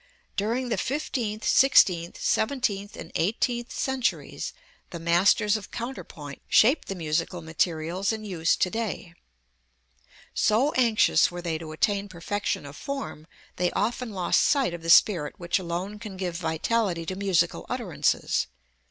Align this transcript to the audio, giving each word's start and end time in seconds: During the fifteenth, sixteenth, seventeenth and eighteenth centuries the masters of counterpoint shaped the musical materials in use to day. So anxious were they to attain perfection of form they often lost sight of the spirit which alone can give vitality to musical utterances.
During 0.35 0.69
the 0.69 0.79
fifteenth, 0.79 1.45
sixteenth, 1.45 2.19
seventeenth 2.19 2.95
and 2.97 3.11
eighteenth 3.13 3.71
centuries 3.71 4.51
the 4.89 4.97
masters 4.97 5.55
of 5.55 5.69
counterpoint 5.69 6.41
shaped 6.47 6.87
the 6.87 6.95
musical 6.95 7.43
materials 7.43 8.11
in 8.11 8.23
use 8.23 8.55
to 8.55 8.71
day. 8.71 9.13
So 10.33 10.71
anxious 10.71 11.29
were 11.29 11.43
they 11.43 11.59
to 11.59 11.71
attain 11.71 12.09
perfection 12.09 12.65
of 12.65 12.75
form 12.75 13.27
they 13.57 13.69
often 13.73 14.11
lost 14.11 14.41
sight 14.41 14.73
of 14.73 14.81
the 14.81 14.89
spirit 14.89 15.35
which 15.37 15.59
alone 15.59 15.99
can 15.99 16.17
give 16.17 16.35
vitality 16.35 17.05
to 17.05 17.15
musical 17.15 17.67
utterances. 17.69 18.47